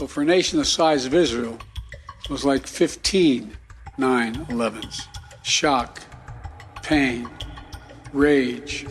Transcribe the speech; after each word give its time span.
So 0.00 0.06
for 0.06 0.22
a 0.22 0.24
nation 0.24 0.58
the 0.58 0.64
size 0.64 1.04
of 1.04 1.12
Israel, 1.12 1.58
it 2.24 2.30
was 2.30 2.42
like 2.42 2.66
15 2.66 3.52
9-11s. 3.98 4.96
Shock, 5.42 6.00
pain, 6.82 7.28
rage. 8.14 8.86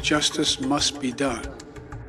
Justice 0.00 0.58
must 0.60 1.00
be 1.02 1.12
done. 1.12 1.44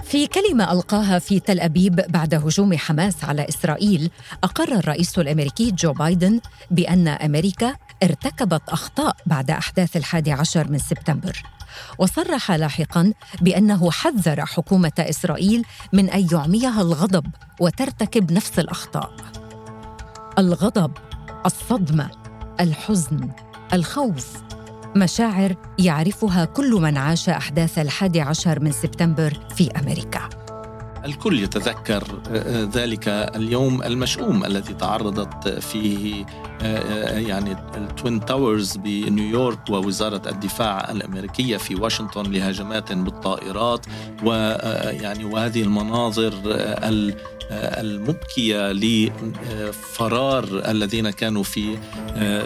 في 0.04 0.28
كلمة 0.28 0.72
ألقاها 0.72 1.20
في 1.20 1.40
تل 1.40 1.60
أبيب 1.60 1.96
بعد 1.96 2.34
هجوم 2.34 2.78
حماس 2.78 3.24
على 3.24 3.50
إسرائيل 3.50 4.10
أقر 4.44 4.72
الرئيس 4.72 5.20
الأمريكي 5.20 5.72
جو 5.72 5.94
بايدن 5.94 6.40
بأن 6.72 7.08
أمريكا 7.08 7.76
ارتكبت 8.04 8.70
أخطاء 8.70 9.18
بعد 9.26 9.52
أحداث 9.52 9.98
الحادي 9.98 10.32
عشر 10.32 10.72
من 10.72 10.78
سبتمبر 10.78 11.44
وصرح 11.98 12.52
لاحقا 12.52 13.14
بأنه 13.42 13.92
حذر 13.92 14.46
حكومة 14.46 14.92
إسرائيل 15.00 15.66
من 15.94 16.10
أن 16.10 16.28
يعميها 16.32 16.82
الغضب 16.82 17.26
وترتكب 17.60 18.32
نفس 18.32 18.60
الأخطاء. 18.60 19.12
الغضب 20.38 20.92
الصدمة 21.46 22.10
الحزن 22.60 23.32
الخوف 23.74 24.28
مشاعر 24.96 25.56
يعرفها 25.80 26.46
كل 26.46 26.72
من 26.72 26.98
عاش 26.98 27.30
أحداث 27.30 27.80
الحادي 27.80 28.22
عشر 28.22 28.60
من 28.60 28.72
سبتمبر 28.72 29.40
في 29.56 29.72
أمريكا. 29.72 30.39
الكل 31.06 31.44
يتذكر 31.44 32.04
آه، 32.32 32.38
آه، 32.38 32.70
ذلك 32.74 33.08
اليوم 33.08 33.84
المشؤوم 33.84 34.46
الذي 34.46 34.74
تعرضت 34.74 35.50
فيه 35.50 36.26
آه، 36.62 37.20
يعني 37.20 37.52
ال 37.78 37.88
Twin 37.88 38.26
Towers 38.26 38.78
بنيويورك 38.78 39.70
ووزارة 39.70 40.30
الدفاع 40.30 40.92
الأمريكية 40.92 41.58
في 41.58 41.76
واشنطن 41.76 42.32
لهجمات 42.32 42.94
بالطائرات. 42.94 43.86
ويعني 44.24 45.26
وهذه 45.26 45.62
المناظر 45.62 46.34
المبكية 47.52 48.72
لفرار 48.72 50.44
الذين 50.52 51.10
كانوا 51.10 51.44
في 51.44 51.78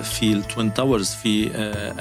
في 0.04 0.34
ال 0.34 0.42
Twin 0.42 0.74
Towers 0.74 1.10
في 1.10 1.50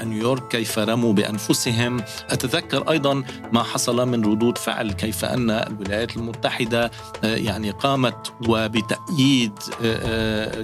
نيويورك 0.03 0.47
كيف 0.47 0.79
رموا 0.79 1.13
بأنفسهم. 1.13 2.03
أتذكر 2.29 2.91
أيضا 2.91 3.23
ما 3.51 3.63
حصل 3.63 4.07
من 4.07 4.25
ردود 4.25 4.57
فعل 4.57 4.91
كيف 4.91 5.25
أن 5.25 5.49
الولايات 5.49 6.17
المتحدة 6.17 6.91
يعني 7.23 7.71
قامت 7.71 8.33
وبتأييد 8.47 9.53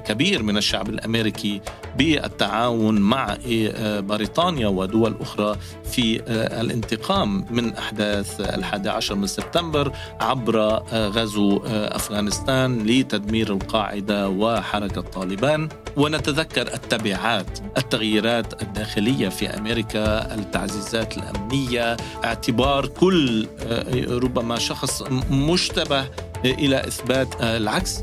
كبير 0.08 0.44
من 0.44 0.58
الشعب 0.58 0.90
الأمريكي 0.90 1.62
بالتعاون 1.98 3.02
مع 3.02 3.38
بريطانيا 3.80 4.68
ودول 4.68 5.16
أخرى 5.22 5.56
في 5.92 6.22
الانتقام 6.62 7.46
من 7.50 7.74
أحداث 7.76 8.42
الحادي 8.42 8.90
عشر 8.90 9.16
من 9.16 9.28
سبتمبر 9.28 9.92
عبر 10.20 10.84
غزو 10.94 11.62
أفغانستان. 11.66 12.29
أفغانستان 12.30 12.88
لتدمير 12.88 13.54
القاعدة 13.54 14.30
وحركة 14.30 15.02
طالبان 15.02 15.70
ونتذكر 15.98 16.74
التبعات 16.74 17.60
التغييرات 17.78 18.62
الداخلية 18.62 19.30
في 19.30 19.48
أمريكا 19.48 20.36
التعزيزات 20.36 21.18
الأمنية 21.18 21.98
اعتبار 22.24 22.88
كل 22.88 23.48
آه، 23.60 24.18
ربما 24.18 24.60
شخص 24.60 25.04
مشتبه 25.32 26.06
إلى 26.46 26.88
إثبات 26.88 27.42
العكس. 27.42 28.00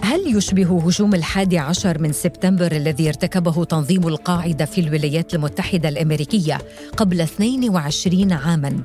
هل 0.00 0.36
يشبه 0.36 0.80
هجوم 0.86 1.14
الحادي 1.14 1.58
عشر 1.58 1.98
من 1.98 2.12
سبتمبر 2.12 2.72
الذي 2.72 3.08
ارتكبه 3.08 3.64
تنظيم 3.64 4.08
القاعدة 4.08 4.64
في 4.64 4.80
الولايات 4.80 5.34
المتحدة 5.34 5.88
الأمريكية 5.88 6.58
قبل 6.96 7.20
22 7.20 8.32
عاماً؟ 8.32 8.82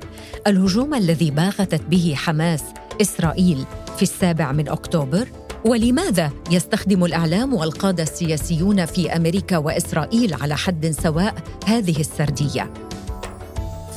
الهجوم 0.47 0.93
الذي 0.93 1.31
باغتت 1.31 1.81
به 1.81 2.13
حماس 2.17 2.63
إسرائيل. 3.01 3.65
في 3.97 4.03
السابع 4.03 4.51
من 4.51 4.69
أكتوبر؟ 4.69 5.27
ولماذا 5.65 6.31
يستخدم 6.51 7.05
الإعلام 7.05 7.53
والقادة 7.53 8.03
السياسيون 8.03 8.85
في 8.85 9.15
أمريكا 9.15 9.57
وإسرائيل 9.57 10.33
على 10.33 10.57
حد 10.57 10.95
سواء 11.03 11.35
هذه 11.65 11.99
السردية؟ 11.99 12.73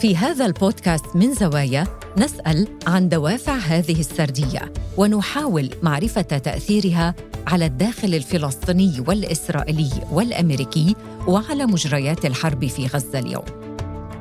في 0.01 0.17
هذا 0.17 0.47
البودكاست 0.47 1.07
من 1.15 1.35
زوايا 1.35 1.87
نسأل 2.19 2.69
عن 2.87 3.09
دوافع 3.09 3.57
هذه 3.57 4.01
السردية 4.01 4.73
ونحاول 4.97 5.71
معرفة 5.83 6.23
تأثيرها 6.23 7.15
على 7.47 7.67
الداخل 7.67 8.15
الفلسطيني 8.15 9.05
والإسرائيلي 9.09 9.91
والأمريكي 10.13 10.97
وعلى 11.27 11.67
مجريات 11.67 12.27
الحرب 12.27 12.67
في 12.67 12.87
غزة 12.87 13.19
اليوم. 13.19 13.45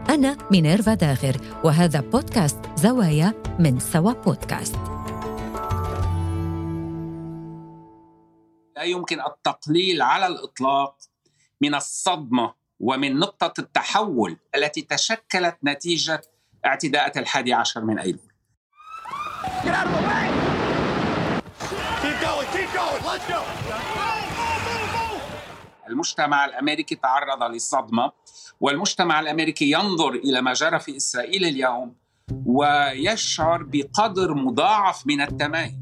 أنا 0.09 0.37
مينيرفا 0.51 0.93
داغر 0.93 1.37
وهذا 1.63 1.99
بودكاست 1.99 2.57
زوايا 2.77 3.33
من 3.59 3.79
سوا 3.79 4.13
بودكاست. 4.13 4.94
يمكن 8.85 9.21
التقليل 9.21 10.01
على 10.01 10.27
الإطلاق 10.27 10.97
من 11.61 11.75
الصدمة 11.75 12.53
ومن 12.79 13.19
نقطة 13.19 13.61
التحول 13.61 14.37
التي 14.55 14.81
تشكلت 14.81 15.57
نتيجة 15.63 16.21
اعتداءات 16.65 17.17
الحادي 17.17 17.53
عشر 17.53 17.81
من 17.85 17.99
أيلول. 17.99 18.31
المجتمع 25.89 26.45
الأمريكي 26.45 26.95
تعرض 26.95 27.43
لصدمة 27.43 28.11
والمجتمع 28.59 29.19
الأمريكي 29.19 29.71
ينظر 29.71 30.09
إلى 30.09 30.41
ما 30.41 30.53
جرى 30.53 30.79
في 30.79 30.97
إسرائيل 30.97 31.45
اليوم 31.45 31.95
ويشعر 32.45 33.63
بقدر 33.63 34.33
مضاعف 34.33 35.07
من 35.07 35.21
التماهي 35.21 35.75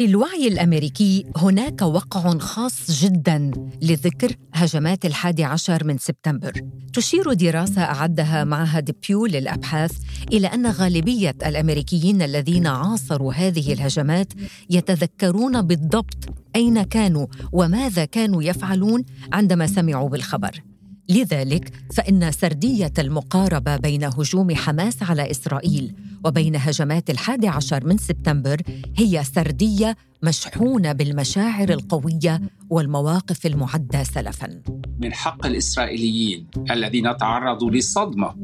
في 0.00 0.06
الوعي 0.06 0.48
الأمريكي 0.48 1.26
هناك 1.36 1.82
وقع 1.82 2.38
خاص 2.38 3.02
جدا 3.02 3.50
لذكر 3.82 4.36
هجمات 4.54 5.06
الحادي 5.06 5.44
عشر 5.44 5.84
من 5.84 5.98
سبتمبر. 5.98 6.52
تشير 6.92 7.32
دراسة 7.32 7.82
أعدها 7.82 8.44
معهد 8.44 8.94
بيو 9.08 9.26
للأبحاث 9.26 9.92
إلى 10.32 10.46
أن 10.46 10.66
غالبية 10.66 11.34
الأمريكيين 11.46 12.22
الذين 12.22 12.66
عاصروا 12.66 13.32
هذه 13.32 13.72
الهجمات 13.72 14.32
يتذكرون 14.70 15.62
بالضبط 15.62 16.24
أين 16.56 16.82
كانوا 16.82 17.26
وماذا 17.52 18.04
كانوا 18.04 18.42
يفعلون 18.42 19.04
عندما 19.32 19.66
سمعوا 19.66 20.08
بالخبر. 20.08 20.69
لذلك 21.10 21.72
فإن 21.92 22.32
سردية 22.32 22.92
المقاربة 22.98 23.76
بين 23.76 24.04
هجوم 24.04 24.54
حماس 24.54 25.02
على 25.02 25.30
إسرائيل 25.30 25.94
وبين 26.24 26.56
هجمات 26.56 27.10
الحادي 27.10 27.48
عشر 27.48 27.86
من 27.86 27.98
سبتمبر 27.98 28.62
هي 28.96 29.24
سردية 29.24 29.96
مشحونة 30.22 30.92
بالمشاعر 30.92 31.68
القوية 31.68 32.40
والمواقف 32.70 33.46
المعدة 33.46 34.04
سلفاً. 34.04 34.62
من 35.00 35.12
حق 35.12 35.46
الإسرائيليين 35.46 36.46
الذين 36.70 37.16
تعرضوا 37.16 37.70
لصدمة 37.70 38.34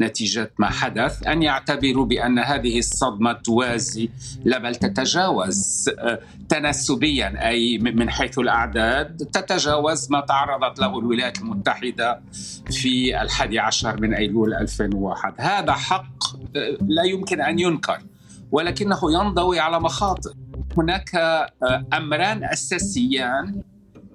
نتيجة 0.00 0.50
ما 0.58 0.70
حدث 0.70 1.26
أن 1.26 1.42
يعتبروا 1.42 2.06
بأن 2.06 2.38
هذه 2.38 2.78
الصدمة 2.78 3.32
توازي 3.32 4.10
لا 4.44 4.58
بل 4.58 4.74
تتجاوز 4.74 5.90
آه، 5.98 6.20
تناسبيا 6.48 7.48
أي 7.48 7.78
من 7.78 8.10
حيث 8.10 8.38
الأعداد 8.38 9.16
تتجاوز 9.16 10.10
ما 10.10 10.20
تعرضت 10.20 10.78
له 10.78 10.98
الولايات 10.98 11.38
المتحدة 11.38 12.20
في 12.70 13.22
الحادي 13.22 13.58
عشر 13.58 14.00
من 14.00 14.14
أيلول 14.14 14.54
2001 14.54 15.34
هذا 15.38 15.72
حق 15.72 16.24
آه، 16.56 16.78
لا 16.88 17.02
يمكن 17.02 17.40
أن 17.40 17.58
ينكر 17.58 17.98
ولكنه 18.52 18.98
ينضوي 19.12 19.60
على 19.60 19.80
مخاطر. 19.80 20.32
هناك 20.76 21.14
آه، 21.14 21.50
أمران 21.92 22.44
أساسيان 22.44 23.62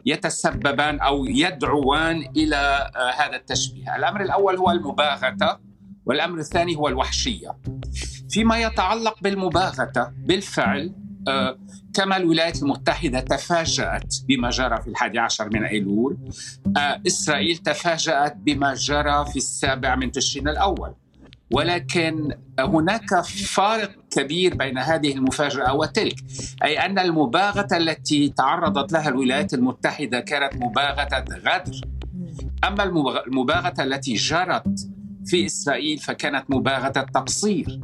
يتسببان 0.06 1.00
أو 1.00 1.26
يدعوان 1.26 2.26
إلى 2.36 2.56
آه، 2.96 3.12
هذا 3.12 3.36
التشبيه، 3.36 3.96
الأمر 3.96 4.22
الأول 4.22 4.58
هو 4.58 4.72
المباغتة 4.72 5.58
والأمر 6.06 6.40
الثاني 6.40 6.76
هو 6.76 6.88
الوحشية. 6.88 7.58
فيما 8.30 8.58
يتعلق 8.58 9.16
بالمباغتة 9.22 10.12
بالفعل 10.26 10.96
آه، 11.28 11.58
كما 11.94 12.18
الولايات 12.18 12.64
المتحدة 12.64 13.20
تفاجأت 13.20 14.16
بما 14.28 14.50
جرى 14.50 14.82
في 14.82 14.88
الحادي 14.88 15.20
عشر 15.20 15.50
من 15.54 15.64
أيلول 15.64 16.18
آه، 16.78 17.02
إسرائيل 17.08 17.58
تفاجأت 17.58 18.36
بما 18.36 18.74
جرى 18.74 19.26
في 19.26 19.36
السابع 19.36 19.96
من 19.96 20.12
تشرين 20.12 20.48
الأول 20.48 20.96
ولكن 21.52 22.32
هناك 22.60 23.22
فارق 23.26 23.92
كبير 24.12 24.56
بين 24.56 24.78
هذه 24.78 25.14
المفاجأة 25.14 25.74
وتلك 25.74 26.16
أي 26.64 26.86
أن 26.86 27.00
المباغتة 27.00 27.78
التي 27.78 28.30
تعرضت 28.30 28.92
لها 28.92 29.10
الولايات 29.10 29.54
المتحدة 29.54 30.20
كانت 30.20 30.56
مباغتة 30.56 31.36
غدر. 31.36 31.82
أما 32.64 32.84
المباغتة 33.28 33.84
التي 33.84 34.14
جرت 34.14 34.90
في 35.26 35.46
إسرائيل 35.46 35.98
فكانت 35.98 36.46
مباغتة 36.50 37.02
تقصير. 37.02 37.80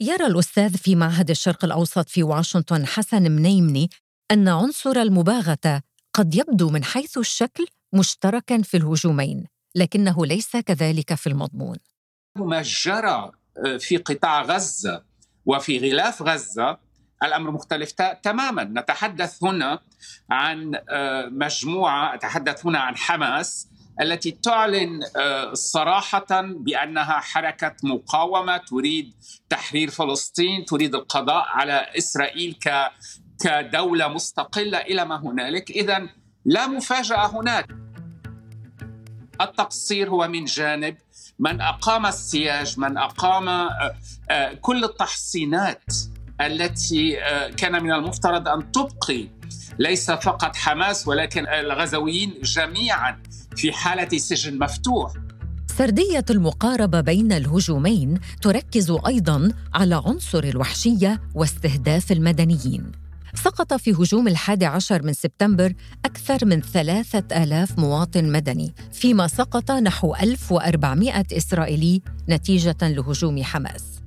يرى 0.00 0.26
الأستاذ 0.26 0.76
في 0.76 0.96
معهد 0.96 1.30
الشرق 1.30 1.64
الأوسط 1.64 2.08
في 2.08 2.22
واشنطن 2.22 2.86
حسن 2.86 3.22
منيمني 3.22 3.90
أن 4.30 4.48
عنصر 4.48 4.96
المباغتة 4.96 5.82
قد 6.14 6.34
يبدو 6.34 6.70
من 6.70 6.84
حيث 6.84 7.18
الشكل 7.18 7.66
مشتركا 7.92 8.62
في 8.62 8.76
الهجومين. 8.76 9.57
لكنه 9.78 10.26
ليس 10.26 10.56
كذلك 10.56 11.14
في 11.14 11.26
المضمون. 11.26 11.76
ما 12.36 12.62
جرى 12.62 13.30
آه، 13.66 13.76
في 13.76 13.96
قطاع 13.96 14.42
غزة 14.42 15.04
وفي 15.46 15.78
غلاف 15.78 16.22
غزة. 16.22 16.78
الأمر 17.22 17.50
مختلف 17.50 17.92
تماما. 18.22 18.64
نتحدث 18.64 19.44
هنا 19.44 19.80
عن 20.30 20.74
آه، 20.90 21.26
مجموعة 21.26 22.14
أتحدث 22.14 22.66
هنا 22.66 22.78
عن 22.78 22.96
حماس 22.96 23.68
التي 24.00 24.30
تعلن 24.30 25.00
آه، 25.16 25.54
صراحة 25.54 26.26
بأنها 26.40 27.20
حركة 27.20 27.76
مقاومة 27.82 28.56
تريد 28.56 29.14
تحرير 29.48 29.90
فلسطين 29.90 30.64
تريد 30.64 30.94
القضاء 30.94 31.44
على 31.48 31.86
إسرائيل 31.98 32.58
ك 32.66 32.90
كدولة 33.44 34.08
مستقلة 34.08 34.78
إلى 34.78 35.04
ما 35.04 35.16
هنالك. 35.16 35.70
إذا 35.70 36.08
لا 36.44 36.66
مفاجأة 36.66 37.26
هناك. 37.26 37.87
التقصير 39.40 40.10
هو 40.10 40.28
من 40.28 40.44
جانب 40.44 40.96
من 41.38 41.60
أقام 41.60 42.06
السياج 42.06 42.78
من 42.78 42.98
أقام 42.98 43.48
آه، 43.48 43.94
آه، 44.30 44.52
كل 44.52 44.84
التحصينات 44.84 45.84
التي 46.40 47.16
كان 47.56 47.82
من 47.82 47.92
المفترض 47.92 48.48
أن 48.48 48.72
تبقي. 48.72 49.28
ليس 49.78 50.10
فقط 50.10 50.56
حماس 50.56 51.08
ولكن 51.08 51.46
الغزويين 51.46 52.34
جميعا 52.42 53.22
في 53.56 53.72
حالة 53.72 54.18
سجن 54.18 54.58
مفتوح. 54.58 55.12
سردية 55.78 56.24
المقاربة 56.30 57.00
بين 57.00 57.32
الهجومين 57.32 58.20
تركز 58.42 58.90
أيضاً 59.06 59.52
على 59.74 60.02
عنصر 60.06 60.44
الوحشية 60.44 61.20
واستهداف 61.34 62.12
المدنيين. 62.12 62.92
سقط 63.34 63.74
في 63.74 63.92
هجوم 63.92 64.28
الحادي 64.28 64.66
عشر 64.66 65.02
من 65.02 65.12
سبتمبر 65.12 65.72
أكثر 66.04 66.46
من 66.46 66.60
ثلاثة 66.60 67.42
آلاف 67.42 67.78
مواطن 67.78 68.32
مدني 68.32 68.74
فيما 68.92 69.26
سقط 69.26 69.70
نحو 69.70 70.14
1400 70.14 71.24
إسرائيلي 71.32 72.02
نتيجة 72.28 72.76
لهجوم 72.82 73.42
حماس. 73.42 73.98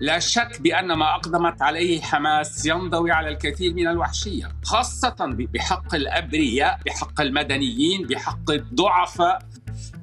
لا 0.00 0.18
شك 0.18 0.60
بأن 0.60 0.92
ما 0.92 1.14
أقدمت 1.14 1.62
عليه 1.62 2.00
حماس 2.00 2.66
ينضوي 2.66 3.10
على 3.10 3.28
الكثير 3.28 3.74
من 3.74 3.88
الوحشية، 3.88 4.48
خاصة 4.64 5.16
بحق 5.54 5.94
الأبرياء، 5.94 6.80
بحق 6.86 7.20
المدنيين، 7.20 8.06
بحق 8.06 8.50
الضعفاء، 8.50 9.42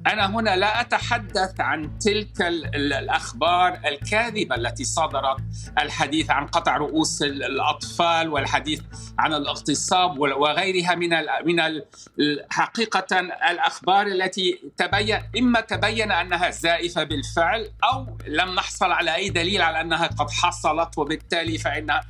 أنا 0.08 0.26
هنا 0.26 0.56
لا 0.56 0.80
أتحدث 0.80 1.60
عن 1.60 1.98
تلك 1.98 2.42
الأخبار 2.74 3.80
الكاذبة 3.86 4.54
التي 4.54 4.84
صدرت 4.84 5.36
الحديث 5.78 6.30
عن 6.30 6.46
قطع 6.46 6.76
رؤوس 6.76 7.22
الأطفال 7.22 8.28
والحديث 8.28 8.80
عن 9.18 9.34
الاغتصاب 9.34 10.18
وغيرها 10.18 10.94
من 10.94 11.10
من 11.44 11.82
حقيقة 12.50 13.20
الأخبار 13.50 14.06
التي 14.06 14.60
تبين 14.76 15.22
إما 15.38 15.60
تبين 15.60 16.12
أنها 16.12 16.50
زائفة 16.50 17.04
بالفعل 17.04 17.70
أو 17.92 18.18
لم 18.26 18.54
نحصل 18.54 18.92
على 18.92 19.14
أي 19.14 19.30
دليل 19.30 19.62
على 19.62 19.80
أنها 19.80 20.06
قد 20.06 20.30
حصلت 20.30 20.98
وبالتالي 20.98 21.58
فإن 21.58 22.00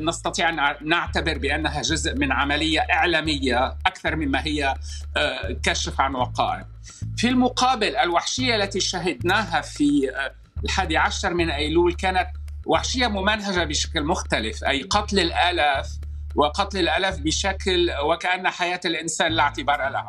نستطيع 0.00 0.48
أن 0.48 0.88
نعتبر 0.88 1.38
بأنها 1.38 1.82
جزء 1.82 2.14
من 2.14 2.32
عملية 2.32 2.80
إعلامية 2.80 3.76
أكثر 3.86 4.16
مما 4.16 4.46
هي 4.46 4.74
آه، 5.16 5.56
كشف 5.62 6.00
عن 6.00 6.14
وقائع. 6.14 6.66
في 7.16 7.28
المقابل 7.28 7.96
الوحشية 7.96 8.56
التي 8.56 8.80
شهدناها 8.80 9.60
في 9.60 10.10
آه، 10.10 10.34
الحادي 10.64 10.96
عشر 10.96 11.34
من 11.34 11.50
أيلول 11.50 11.94
كانت 11.94 12.28
وحشية 12.66 13.06
ممنهجة 13.06 13.64
بشكل 13.64 14.02
مختلف 14.04 14.64
أي 14.64 14.82
قتل 14.82 15.18
الآلاف 15.20 15.88
وقتل 16.34 16.78
الآلاف 16.78 17.18
بشكل 17.18 17.90
وكأن 18.04 18.48
حياة 18.48 18.80
الإنسان 18.84 19.32
لا 19.32 19.42
اعتبار 19.42 19.88
لها. 19.88 20.08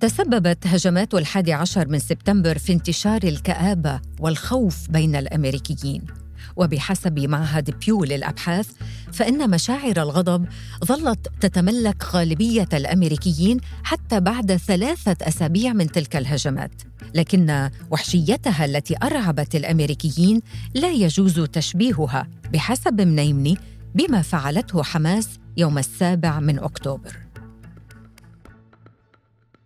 تسببت 0.00 0.66
هجمات 0.66 1.14
الحادي 1.14 1.52
عشر 1.52 1.88
من 1.88 1.98
سبتمبر 1.98 2.58
في 2.58 2.72
انتشار 2.72 3.20
الكآبة 3.24 4.00
والخوف 4.20 4.90
بين 4.90 5.16
الأمريكيين. 5.16 6.19
وبحسب 6.60 7.18
معهد 7.18 7.70
بيو 7.70 8.04
للأبحاث 8.04 8.68
فإن 9.12 9.50
مشاعر 9.50 10.02
الغضب 10.02 10.46
ظلت 10.84 11.28
تتملك 11.40 12.04
غالبية 12.04 12.68
الأمريكيين 12.72 13.60
حتى 13.82 14.20
بعد 14.20 14.56
ثلاثة 14.56 15.16
أسابيع 15.28 15.72
من 15.72 15.86
تلك 15.86 16.16
الهجمات. 16.16 16.82
لكن 17.14 17.70
وحشيتها 17.90 18.64
التي 18.64 18.96
أرعبت 19.02 19.54
الأمريكيين 19.54 20.40
لا 20.74 20.90
يجوز 20.90 21.40
تشبيهها 21.40 22.26
بحسب 22.52 23.00
منيمني 23.00 23.58
بما 23.94 24.22
فعلته 24.22 24.82
حماس 24.82 25.28
يوم 25.56 25.78
السابع 25.78 26.40
من 26.40 26.58
أكتوبر. 26.58 27.29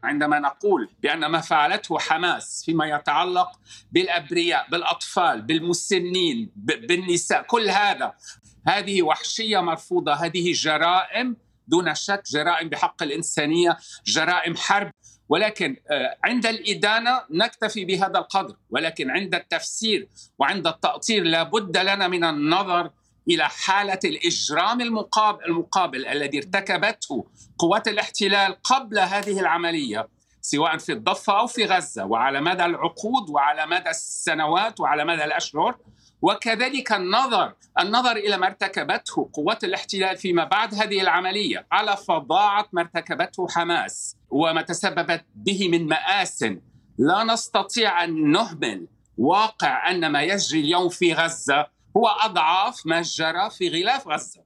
عندما 0.04 0.38
نقول 0.38 0.90
بأن 1.02 1.26
ما 1.26 1.40
فعلته 1.40 1.98
حماس 1.98 2.62
فيما 2.64 2.86
يتعلق 2.86 3.60
بالأبرياء 3.92 4.66
بالأطفال 4.70 5.42
بالمسنين 5.42 6.50
بالنساء 6.56 7.42
كل 7.42 7.70
هذا 7.70 8.14
هذه 8.66 9.02
وحشية 9.02 9.60
مرفوضة 9.60 10.12
هذه 10.12 10.52
جرائم 10.52 11.36
دون 11.68 11.94
شك 11.94 12.22
جرائم 12.32 12.68
بحق 12.68 13.02
الإنسانية 13.02 13.78
جرائم 14.06 14.56
حرب. 14.56 14.90
ولكن 15.28 15.76
آه، 15.90 16.16
عند 16.24 16.46
الإدانة 16.46 17.20
نكتفي 17.30 17.84
بهذا 17.84 18.18
القدر. 18.18 18.56
ولكن 18.70 19.10
عند 19.10 19.34
التفسير 19.34 20.08
وعند 20.38 20.66
التأطير 20.66 21.24
لابد 21.24 21.76
لنا 21.76 22.08
من 22.08 22.24
النظر 22.24 22.90
إلى 23.28 23.48
حالة 23.48 23.98
الإجرام 24.04 24.80
المقابل, 24.80 25.44
المقابل 25.44 26.06
الذي 26.06 26.38
ارتكبته 26.38 27.26
قوات 27.58 27.88
الاحتلال 27.88 28.62
قبل 28.62 28.98
هذه 28.98 29.40
العملية 29.40 30.08
سواء 30.40 30.76
في 30.76 30.92
الضفة 30.92 31.38
أو 31.38 31.46
في 31.46 31.64
غزة 31.64 32.04
وعلى 32.04 32.40
مدى 32.40 32.64
العقود 32.64 33.30
وعلى 33.30 33.66
مدى 33.66 33.90
السنوات 33.90 34.80
وعلى 34.80 35.04
مدى 35.04 35.24
الأشهر. 35.24 35.76
وكذلك 36.22 36.92
النظر 36.92 37.52
النظر 37.80 38.16
إلى 38.16 38.36
ما 38.36 38.46
ارتكبته 38.46 39.30
قوات 39.32 39.64
الاحتلال 39.64 40.16
فيما 40.16 40.44
بعد 40.44 40.74
هذه 40.74 41.00
العملية 41.00 41.66
على 41.72 41.96
فظاعة 41.96 42.68
ما 42.72 42.82
ارتكبته 42.82 43.48
حماس 43.48 44.16
وما 44.30 44.62
تسببت 44.62 45.24
به 45.34 45.68
من 45.68 45.86
مآسٍ. 45.86 46.44
لا 46.98 47.24
نستطيع 47.24 48.04
أن 48.04 48.30
نهمل 48.32 48.86
واقع 49.18 49.90
أن 49.90 50.06
ما 50.12 50.22
يجري 50.22 50.60
اليوم 50.60 50.88
في 50.88 51.12
غزة 51.14 51.66
هو 51.96 52.06
أضعاف 52.06 52.86
ما 52.86 53.02
جرى 53.02 53.50
في 53.50 53.68
غلاف 53.68 54.08
غزة 54.08 54.44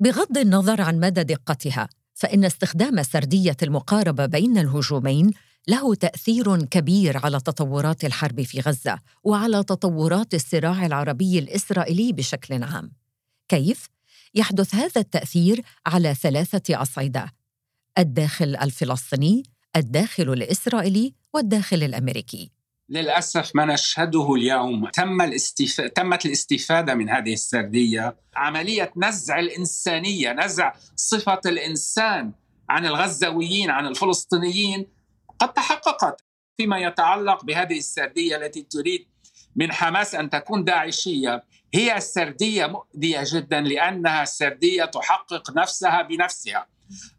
بغض 0.00 0.38
النظر 0.38 0.80
عن 0.80 1.00
مدى 1.00 1.22
دقتها 1.22 1.88
فإن 2.14 2.44
استخدام 2.44 3.02
سردية 3.02 3.56
المقاربة 3.62 4.26
بين 4.26 4.58
الهجومين 4.58 5.32
له 5.68 5.94
تأثير 5.94 6.64
كبير 6.64 7.18
على 7.24 7.40
تطورات 7.40 8.04
الحرب 8.04 8.42
في 8.42 8.60
غزة 8.60 8.98
وعلى 9.24 9.64
تطورات 9.64 10.34
الصراع 10.34 10.86
العربي 10.86 11.38
الإسرائيلي 11.38 12.12
بشكل 12.12 12.62
عام. 12.62 12.92
كيف؟ 13.48 13.88
يحدث 14.34 14.74
هذا 14.74 15.00
التأثير 15.00 15.62
على 15.86 16.14
ثلاثة 16.14 16.82
أصعدة: 16.82 17.32
الداخل 17.98 18.56
الفلسطيني، 18.56 19.42
الداخل 19.76 20.32
الإسرائيلي 20.32 21.14
والداخل 21.34 21.82
الأمريكي. 21.82 22.50
للأسف 22.90 23.50
ما 23.54 23.64
نشهده 23.64 24.34
اليوم. 24.34 24.88
تم 24.88 25.22
الاستف... 25.22 25.80
تمت 25.80 26.26
الاستفادة 26.26 26.94
من 26.94 27.10
هذه 27.10 27.32
السردية. 27.32 28.16
عملية 28.36 28.92
نزع 28.96 29.38
الإنسانية 29.38 30.32
نزع 30.32 30.72
صفة 30.96 31.40
الإنسان 31.46 32.32
عن 32.68 32.86
الغزاويين 32.86 33.70
عن 33.70 33.86
الفلسطينيين. 33.86 34.86
قد 35.38 35.52
تحققت 35.52 36.24
فيما 36.56 36.78
يتعلق 36.78 37.44
بهذه 37.44 37.78
السردية 37.78 38.36
التي 38.36 38.62
تريد 38.62 39.06
من 39.56 39.72
حماس 39.72 40.14
أن 40.14 40.30
تكون 40.30 40.64
داعشية. 40.64 41.44
هي 41.74 42.00
سردية 42.00 42.66
مؤذية 42.66 43.20
جدا 43.24 43.60
لأنها 43.60 44.24
سردية 44.24 44.84
تحقق 44.84 45.56
نفسها 45.56 46.02
بنفسها. 46.02 46.66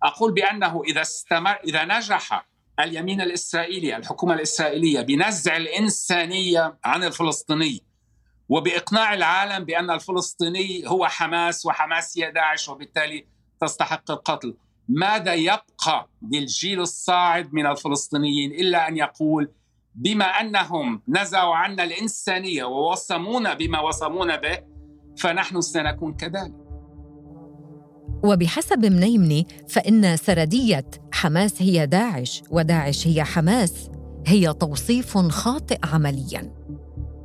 أقول 0.04 0.34
بأنه 0.34 0.82
إذا 0.88 1.02
استمر 1.02 1.60
إذا 1.68 1.86
نجح 1.86 2.51
اليمين 2.84 3.22
الإسرائيلي 3.22 3.98
الحكومة 3.98 4.34
الإسرائيلية 4.34 5.02
بنزع 5.02 5.58
الإنسانية 5.58 6.78
عن 6.84 7.04
الفلسطيني 7.04 7.84
وبإقناع 8.50 9.14
العالم 9.14 9.66
بأن 9.66 9.92
الفلسطيني 9.92 10.84
هو 10.88 11.08
حماس 11.08 11.66
وحماس 11.66 12.18
هي 12.18 12.32
داعش 12.32 12.70
وبالتالي 12.70 13.26
تستحق 13.62 14.12
القتل. 14.12 14.58
ماذا 14.90 15.34
يبقى 15.34 16.10
للجيل 16.32 16.82
الصاعد 16.82 17.54
من 17.54 17.66
الفلسطينيين 17.66 18.52
إلا 18.52 18.88
أن 18.88 18.98
يقول 18.98 19.52
بما 19.96 20.26
أنهم 20.26 21.02
نزعوا 21.08 21.56
عنا 21.56 21.84
الإنسانية 21.84 22.64
ووصمونا 22.64 23.54
بما 23.54 23.80
وصمونا 23.80 24.36
به 24.36 24.58
فنحن 25.18 25.62
سنكون 25.62 26.14
كذلك؟ 26.14 26.71
وبحسب 28.24 28.86
منيمني 28.86 29.48
فإن 29.70 30.18
سردية 30.18 30.86
حماس 31.12 31.62
هي 31.62 31.86
داعش 31.86 32.44
وداعش 32.50 33.08
هي 33.08 33.24
حماس 33.24 33.90
هي 34.28 34.54
توصيف 34.54 35.18
خاطئ 35.18 35.78
عمليا. 35.94 36.54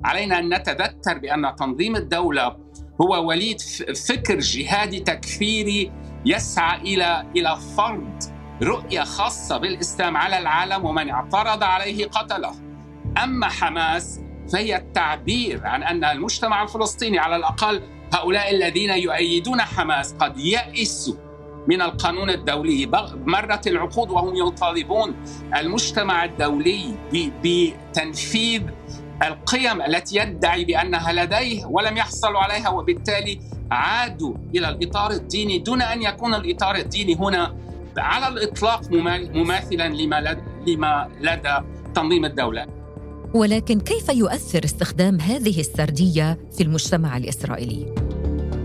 علينا 0.05 0.39
أن 0.39 0.55
نتذكر 0.55 1.19
بأن 1.19 1.57
تنظيم 1.57 1.97
الدولة 1.97 2.57
هو 3.01 3.29
وليد 3.29 3.61
فكر 4.09 4.39
جهادي 4.39 5.01
تكفيري 5.01 5.93
يسعى 6.27 6.81
إلى 6.81 7.27
إلى 7.37 7.57
فرض 7.77 8.19
رؤية 8.63 9.01
خاصة 9.01 9.59
بالإسلام 9.59 10.17
على 10.17 10.39
العالم 10.39 10.85
ومن 10.85 11.11
اعترض 11.11 11.63
عليه 11.63 12.07
قتله. 12.07 12.53
أما 13.25 13.49
حماس 13.49 14.21
فهي 14.53 14.77
التعبير 14.77 15.67
عن 15.67 15.83
أن 15.83 16.05
المجتمع 16.05 16.63
الفلسطيني 16.63 17.19
على 17.19 17.37
الأقل 17.37 17.83
هؤلاء 18.15 18.55
الذين 18.55 18.91
يؤيدون 18.91 19.61
حماس 19.61 20.15
قد 20.15 20.39
يئسوا 20.39 21.15
من 21.69 21.83
القانون 21.83 22.31
الدولي 22.31 22.87
مرت 23.27 23.67
العقود 23.67 24.11
وهم 24.11 24.37
يطالبون 24.37 25.15
المجتمع 25.57 26.25
الدولي 26.25 26.95
بتنفيذ 27.45 28.63
القيم 29.23 29.83
التي 29.83 30.17
يدعي 30.19 30.65
بأنها 30.65 31.13
لديه 31.13 31.67
ولم 31.67 31.97
يحصلوا 31.97 32.41
عليها 32.41 32.69
وبالتالي 32.69 33.41
عادوا 33.71 34.35
إلى 34.55 34.69
الإطار 34.69 35.11
الديني 35.11 35.59
دون 35.59 35.83
أن 35.83 36.03
يكون 36.03 36.35
الإطار 36.35 36.75
الديني 36.77 37.15
هنا 37.15 37.57
على 37.99 38.29
الإطلاق 38.29 38.81
مماثلا 39.35 39.89
لما 39.89 40.37
لما 40.67 41.09
لدى 41.21 41.57
تنظيم 41.95 42.25
الدولة. 42.25 42.76
ولكن 43.37 43.81
كيف 43.81 44.09
يؤثر 44.09 44.65
استخدام 44.65 45.21
هذه 45.21 45.61
السردية 45.61 46.39
في 46.57 46.63
المجتمع 46.63 47.17
الإسرائيلي؟ 47.17 47.95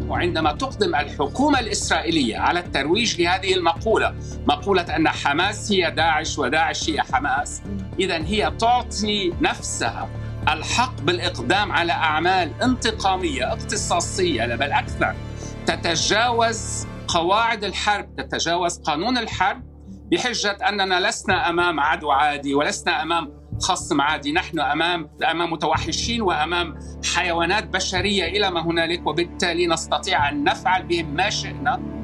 وعندما 0.07 0.51
تقدم 0.51 0.95
الحكومة 0.95 1.59
الإسرائيلية 1.59 2.37
على 2.37 2.59
الترويج 2.59 3.21
لهذه 3.21 3.53
المقولة، 3.53 4.15
مقولة 4.47 4.95
أن 4.95 5.07
حماس 5.07 5.71
هي 5.71 5.91
داعش 5.91 6.39
وداعش 6.39 6.89
هي 6.89 7.01
حماس، 7.01 7.61
اذا 7.99 8.25
هي 8.25 8.53
تعطي 8.59 9.33
نفسها 9.41 10.09
الحق 10.49 11.01
بالإقدام 11.01 11.71
على 11.71 11.91
أعمال 11.91 12.51
انتقامية 12.63 13.53
اختصاصيه 13.53 14.55
بل 14.55 14.71
أكثر 14.71 15.15
تتجاوز 15.65 16.87
قواعد 17.07 17.63
الحرب 17.63 18.15
تتجاوز 18.15 18.79
قانون 18.79 19.17
الحرب 19.17 19.63
بحجة 20.11 20.51
أننا 20.51 21.09
لسنا 21.09 21.49
أمام 21.49 21.79
عدو 21.79 22.11
عادي 22.11 22.53
ولسنا 22.53 23.01
أمام 23.01 23.40
خصم 23.61 24.01
عادي. 24.01 24.31
نحن 24.31 24.59
أمام 24.59 25.09
أمام 25.31 25.51
متوحشين 25.53 26.21
وأمام 26.21 26.79
حيوانات 27.15 27.67
بشرية 27.67 28.25
إلى 28.25 28.51
ما 28.51 28.61
هنالك 28.65 29.07
وبالتالي 29.07 29.67
نستطيع 29.67 30.29
أن 30.29 30.43
نفعل 30.43 30.83
بهم 30.83 31.15
ما 31.15 31.29
شئنا. 31.29 32.01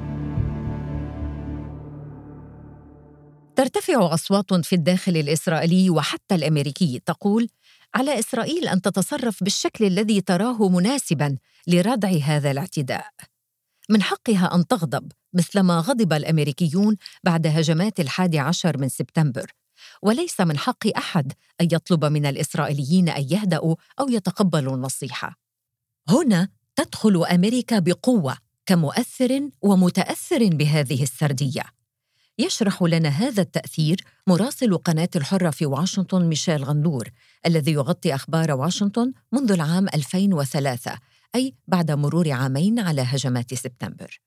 ترتفع 3.56 4.14
أصوات 4.14 4.54
في 4.54 4.76
الداخل 4.76 5.18
الإسرائيلي 5.18 5.90
وحتى 5.90 6.36
الأمريكي 6.36 7.02
تقول 7.06 7.50
على 7.96 8.20
إسرائيل 8.20 8.68
أن 8.68 8.82
تتصرف 8.82 9.44
بالشكل 9.44 9.86
الذي 9.86 10.22
تراه 10.22 10.70
مناسبا 10.70 11.38
لردع 11.68 12.10
هذا 12.24 12.52
الاعتداء. 12.52 13.08
من 13.90 14.02
حقها 14.02 14.56
أن 14.56 14.68
تغضب 14.68 15.12
مثلما 15.34 15.80
غضب 15.80 16.14
الأمريكيون 16.14 16.98
بعد 17.24 17.48
هجمات 17.48 18.00
الحادي 18.00 18.40
عشر 18.40 18.78
من 18.78 18.90
سبتمبر. 18.90 19.52
وليس 20.02 20.42
من 20.42 20.58
حق 20.58 20.88
أحد 20.98 21.34
أن 21.62 21.68
يطلب 21.72 22.06
من 22.06 22.26
الإسرائيليين 22.26 23.10
أن 23.10 23.24
يهدأوا 23.24 23.76
أو 24.00 24.10
يتقبلوا 24.10 24.76
النصيحة. 24.76 25.36
هنا 26.10 26.50
تدخل 26.76 27.26
أمريكا 27.26 27.80
بقوة 27.80 28.38
كمؤثر 28.66 29.50
ومتأثر 29.62 30.48
بهذه 30.48 31.04
السردية. 31.04 31.64
يشرح 32.40 32.84
لنا 32.84 33.10
هذا 33.10 33.42
التأثير 33.42 34.04
مراسل 34.28 34.78
قناة 34.78 35.10
الحرة 35.16 35.50
في 35.50 35.66
واشنطن 35.66 36.26
ميشيل 36.26 36.64
غندور 36.64 37.10
الذي 37.46 37.72
يغطي 37.72 38.16
أخبار 38.16 38.52
واشنطن 38.52 39.14
منذ 39.32 39.52
العام 39.52 39.88
2003 39.94 41.00
أي 41.36 41.56
بعد 41.68 41.92
مرور 41.92 42.32
عامين 42.32 42.80
على 42.80 43.02
هجمات 43.02 43.54
سبتمبر. 43.54 44.22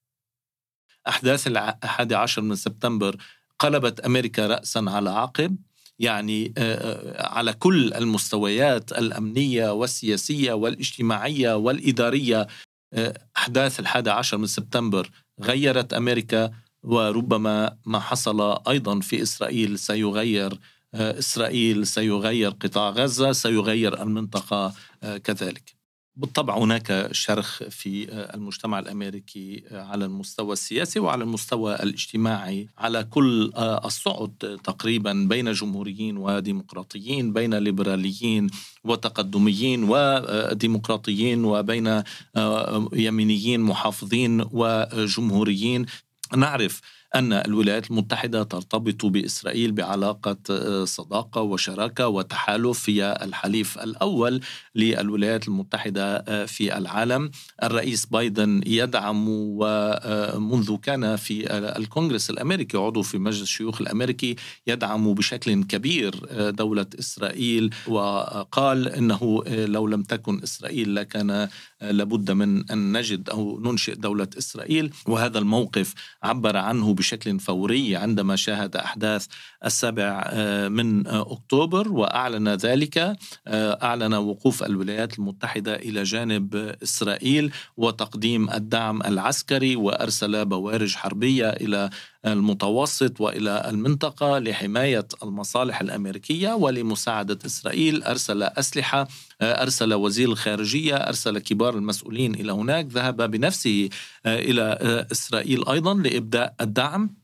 أحداث 1.09 1.47
الحادي 1.47 2.15
عشر 2.15 2.43
من 2.43 2.57
سبتمبر 2.57 3.17
قلبت 3.61 4.01
أمريكا 4.01 4.47
رأسا 4.47 4.85
على 4.89 5.11
عقب. 5.11 5.57
يعني 5.99 6.55
على 7.19 7.53
كل 7.53 7.95
المستويات 7.95 8.93
الأمنية 8.93 9.73
والسياسية 9.73 10.53
والاجتماعية 10.53 11.57
والإدارية. 11.57 12.47
أحداث 13.37 13.81
الحادي 13.81 14.11
عشر 14.11 14.37
من 14.39 14.47
سبتمبر 14.47 15.11
غيرت 15.43 15.93
أمريكا 15.93 16.51
وربما 16.83 17.77
ما 17.87 18.01
حصل 18.01 18.59
أيضا 18.69 19.01
في 19.01 19.23
إسرائيل 19.23 19.79
سيغير 19.79 20.59
آه، 20.95 21.19
إسرائيل 21.19 21.87
سيغير 21.87 22.51
قطاع 22.51 22.91
غزة 22.91 23.33
سيغير 23.33 24.03
المنطقة 24.03 24.75
آه، 25.03 25.17
كذلك. 25.17 25.80
بالطبع 26.21 26.59
هناك 26.59 27.09
شرخ 27.13 27.63
في 27.63 28.13
آه، 28.13 28.35
المجتمع 28.35 28.79
الأمريكي 28.79 29.63
على 29.73 30.05
المستوى 30.05 30.53
السياسي 30.53 31.01
وعلى 31.01 31.25
المستوى 31.25 31.75
الاجتماعي. 31.75 32.69
على 32.79 33.05
كل 33.05 33.53
الصعد 33.57 34.59
تقريبا 34.65 35.27
بين 35.29 35.53
جمهوريين 35.53 36.17
وديمقراطيين 36.17 37.33
بين 37.33 37.55
ليبراليين 37.55 38.51
وتقدميين 38.85 39.85
وديمقراطيين 39.89 41.45
وبين 41.45 42.03
يمينيين 42.93 43.61
محافظين 43.61 44.45
وجمهوريين. 44.53 45.87
نعرف 46.37 46.81
أن 47.15 47.33
الولايات 47.33 47.91
المتحدة 47.91 48.43
ترتبط 48.43 49.07
بإسرائيل 49.07 49.73
بعلاقة 49.73 50.37
آه، 50.51 50.85
صداقة 50.85 51.43
وشراكة 51.43 52.09
وتحالف 52.09 52.91
هي 52.91 53.19
الحليف 53.23 53.79
الأول 53.79 54.41
للولايات 54.75 55.49
المتحدة 55.49 56.17
آه، 56.17 56.45
في 56.45 56.79
العالم. 56.79 57.31
الرئيس 57.63 58.07
بايدن 58.07 58.61
يدعم 58.67 59.25
ومنذ 59.29 60.71
آه، 60.71 60.77
كان 60.83 61.17
في 61.17 61.53
الكونغرس 61.77 62.31
الأمريكي 62.31 62.77
عضو 62.77 63.03
في 63.03 63.19
مجلس 63.19 63.43
الشيوخ 63.43 63.81
الأمريكي 63.81 64.37
يدعم 64.67 65.15
بشكل 65.15 65.65
كبير 65.65 66.15
دولة 66.51 66.87
إسرائيل 66.99 67.71
وقال 67.87 68.89
أنه 68.89 69.43
لو 69.47 69.87
لم 69.87 70.03
تكن 70.03 70.43
إسرائيل 70.43 70.95
لكان 70.95 71.49
لابد 71.81 72.31
من 72.31 72.71
أن 72.71 72.99
نجد 72.99 73.31
أو 73.31 73.61
ننشئ 73.61 73.95
دولة 73.95 74.29
إسرائيل. 74.39 74.91
وهذا 75.07 75.39
الموقف 75.39 75.95
عبر 76.23 76.57
عنه 76.57 76.95
بشكل 76.95 77.41
فوري 77.41 77.97
عندما 77.97 78.37
شاهد 78.37 78.77
أحداث 78.77 79.27
السابع 79.65 80.25
آه، 80.27 80.69
من 80.69 81.07
آه، 81.07 81.33
أكتوبر. 81.33 81.93
وأعلن 81.93 82.49
ذلك 82.49 82.99
آه، 83.47 83.79
أعلن 83.83 84.15
وقوف 84.15 84.63
الولايات 84.63 85.19
المتحدة 85.19 85.75
إلى 85.75 86.03
جانب 86.03 86.55
إسرائيل 86.83 87.53
وتقديم 87.77 88.51
الدعم 88.51 89.03
العسكري 89.03 89.77
وأرسل 89.77 90.45
بوارج 90.45 90.95
حربية 90.95 91.51
إلى 91.51 91.91
المتوسط 92.27 93.21
وإلى 93.21 93.69
المنطقة 93.69 94.39
لحماية 94.39 95.07
المصالح 95.23 95.81
الأمريكية 95.81 96.53
ولمساعدة 96.53 97.39
إسرائيل 97.47 98.03
أرسل 98.03 98.43
أسلحة 98.43 99.09
أرسل 99.43 99.95
وزير 99.95 100.29
الخارجية 100.29 100.97
أرسل 100.97 101.39
كبار 101.39 101.75
المسؤولين 101.75 102.35
إلى 102.35 102.53
هناك 102.53 102.87
ذهب 102.87 103.31
بنفسه 103.31 103.89
إلى 104.27 104.79
إسرائيل 105.13 105.69
أيضا 105.69 105.95
لإبداء 105.95 106.55
الدعم. 106.61 107.21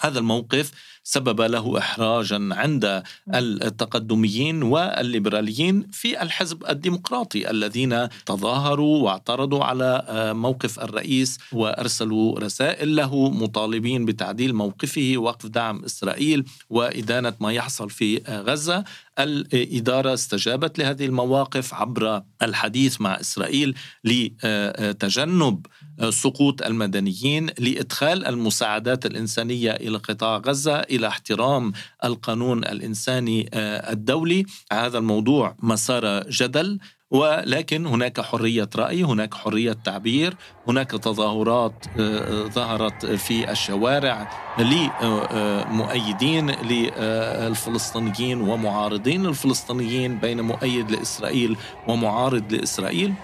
هذا 0.00 0.18
الموقف 0.18 0.72
سبب 1.08 1.40
له 1.40 1.78
احراجا 1.78 2.48
عند 2.52 3.02
التقدميين 3.34 4.62
والليبراليين 4.62 5.86
في 5.92 6.22
الحزب 6.22 6.64
الديمقراطي 6.68 7.50
الذين 7.50 8.08
تظاهروا 8.08 9.02
واعترضوا 9.04 9.64
على 9.64 10.04
آه، 10.08 10.32
موقف 10.32 10.80
الرئيس 10.80 11.38
وأرسلوا 11.52 12.40
رسائل 12.40 12.96
له 12.96 13.30
مطالبين 13.30 14.04
بتعديل 14.04 14.54
موقفه 14.54 15.14
وقف 15.16 15.46
دعم 15.46 15.84
إسرائيل 15.84 16.44
وإدانة 16.70 17.34
ما 17.40 17.52
يحصل 17.52 17.90
في 17.90 18.22
آه، 18.26 18.40
غزة. 18.40 18.84
الإدارة 19.18 20.14
استجابت 20.14 20.78
لهذه 20.78 21.06
المواقف 21.06 21.74
عبر 21.74 22.22
الحديث 22.42 23.00
مع 23.00 23.20
إسرائيل 23.20 23.74
لتجنب 24.04 25.66
سقوط 26.10 26.62
المدنيين 26.62 27.46
لإدخال 27.58 28.26
المساعدات 28.26 29.06
الإنسانية 29.06 29.70
إلى 29.70 29.98
قطاع 29.98 30.36
غزة 30.36 30.80
إلى 30.96 31.06
احترام 31.08 31.72
القانون 32.04 32.58
الإنساني 32.58 33.50
آه، 33.54 33.92
الدولي. 33.92 34.44
هذا 34.72 34.98
الموضوع 34.98 35.56
مسار 35.62 36.30
جدل 36.30 36.78
ولكن 37.10 37.86
هناك 37.86 38.20
حرية 38.20 38.68
رأي 38.76 39.04
هناك 39.04 39.34
حرية 39.34 39.72
تعبير 39.72 40.36
هناك 40.68 40.90
تظاهرات 40.90 41.86
آه، 41.98 42.44
آه، 42.44 42.48
ظهرت 42.48 43.06
في 43.06 43.50
الشوارع 43.50 44.30
لمؤيدين 44.58 46.50
للفلسطينيين 46.50 48.40
ومعارضين 48.40 49.26
الفلسطينيين 49.26 50.18
بين 50.18 50.40
مؤيد 50.40 50.90
لإسرائيل 50.90 51.56
ومعارض 51.88 52.52
لإسرائيل. 52.52 53.14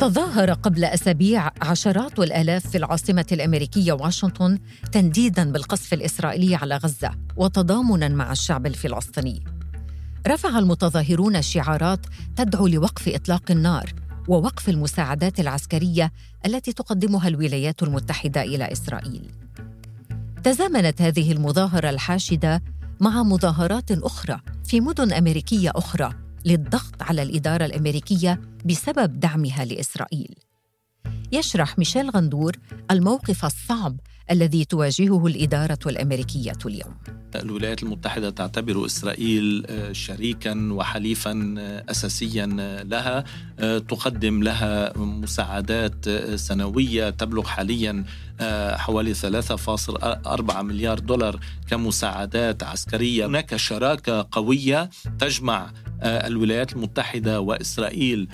تظاهر 0.00 0.52
قبل 0.52 0.84
أسابيع 0.84 1.50
عشرات 1.62 2.18
الالاف 2.18 2.66
في 2.66 2.78
العاصمة 2.78 3.26
الأمريكية 3.32 3.92
واشنطن 3.92 4.58
تنديدا 4.92 5.52
بالقصف 5.52 5.92
الإسرائيلي 5.92 6.54
على 6.54 6.76
غزة 6.76 7.10
وتضامنا 7.36 8.08
مع 8.08 8.32
الشعب 8.32 8.66
الفلسطيني. 8.66 9.44
رفع 10.28 10.58
المتظاهرون 10.58 11.42
شعارات 11.42 12.06
تدعو 12.36 12.66
لوقف 12.66 13.08
إطلاق 13.08 13.50
النار 13.50 13.92
ووقف 14.28 14.68
المساعدات 14.68 15.40
العسكرية 15.40 16.12
التي 16.46 16.72
تقدمها 16.72 17.28
الولايات 17.28 17.82
المتحدة 17.82 18.42
إلى 18.42 18.72
إسرائيل 18.72 19.30
تزامنت 20.42 21.02
هذه 21.02 21.32
المظاهرة 21.32 21.90
الحاشدة 21.90 22.62
مع 23.00 23.22
مظاهرات 23.22 23.90
أخرى 23.90 24.40
في 24.64 24.80
مدن 24.80 25.12
أمريكية 25.12 25.72
أخرى 25.74 26.29
للضغط 26.44 27.02
على 27.02 27.22
الإدارة 27.22 27.64
الأمريكية 27.64 28.40
بسبب 28.64 29.20
دعمها 29.20 29.64
لإسرائيل. 29.64 30.34
يشرح 31.32 31.78
ميشيل 31.78 32.10
غندور 32.10 32.56
الموقف 32.90 33.44
الصعب 33.44 33.96
الذي 34.30 34.64
تواجهه 34.64 35.26
الإدارة 35.26 35.78
الأمريكية 35.86 36.52
اليوم. 36.66 36.94
الولايات 37.36 37.82
المتحدة 37.82 38.30
تعتبر 38.30 38.86
إسرائيل 38.86 39.66
آه، 39.68 39.92
شريكا 39.92 40.68
وحليفا 40.72 41.54
آه، 41.58 41.84
أساسيا 41.90 42.56
آه، 42.60 42.82
لها 42.82 43.24
تقدم 43.78 44.42
لها 44.42 44.98
مساعدات 44.98 46.08
سنوية 46.34 47.10
تبلغ 47.10 47.46
حاليا 47.46 48.04
حوالي 48.76 49.14
3.4 49.14 50.62
مليار 50.62 50.98
دولار 50.98 51.40
كمساعدات 51.70 52.62
عسكرية. 52.62 53.26
هناك 53.26 53.56
شراكة 53.56 54.28
قوية 54.32 54.90
تجمع 55.18 55.72
الولايات 56.02 56.72
المتحدة 56.72 57.40
وإسرائيل 57.40 58.28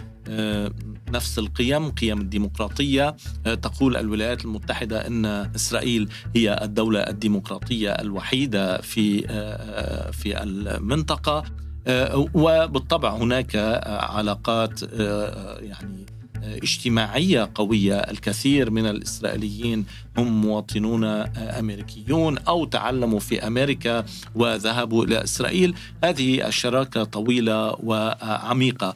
نفس 1.08 1.38
القيم 1.38 1.90
قيم 1.90 2.20
الديمقراطية. 2.20 3.16
تقول 3.44 3.96
الولايات 3.96 4.44
المتحدة 4.44 5.06
أن 5.06 5.26
إسرائيل 5.26 6.08
هي 6.36 6.58
الدولة 6.62 7.00
الديمقراطية 7.00 7.90
الوحيدة 7.90 8.80
في 8.80 9.20
في 10.12 10.42
المنطقة. 10.42 11.44
وبالطبع 12.34 13.16
هناك 13.16 13.56
علاقات 13.86 14.82
يعني 15.62 16.06
اجتماعية 16.42 17.50
قوية، 17.54 17.96
الكثير 17.98 18.70
من 18.70 18.86
الإسرائيليين 18.86 19.86
هم 20.18 20.40
مواطنون 20.40 21.04
أمريكيون 21.36 22.38
أو 22.38 22.64
تعلموا 22.64 23.20
في 23.20 23.46
أمريكا 23.46 24.04
وذهبوا 24.34 25.04
إلى 25.04 25.24
إسرائيل، 25.24 25.74
هذه 26.04 26.46
الشراكة 26.46 27.04
طويلة 27.04 27.76
وعميقة. 27.82 28.94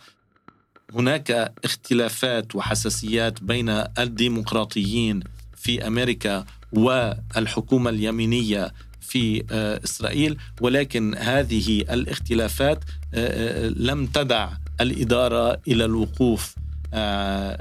هناك 0.94 1.54
اختلافات 1.64 2.54
وحساسيات 2.54 3.42
بين 3.42 3.68
الديمقراطيين 3.98 5.20
في 5.56 5.86
أمريكا 5.86 6.44
والحكومة 6.72 7.90
اليمينية 7.90 8.72
في 9.00 9.44
آه، 9.50 9.80
إسرائيل 9.84 10.36
ولكن 10.60 11.14
هذه 11.14 11.80
الاختلافات 11.80 12.84
آه، 13.14 13.66
آه، 13.66 13.68
لم 13.68 14.06
تدع 14.06 14.48
الإدارة 14.80 15.60
إلى 15.68 15.84
الوقوف. 15.84 16.54